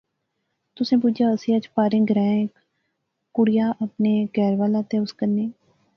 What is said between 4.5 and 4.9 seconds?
والا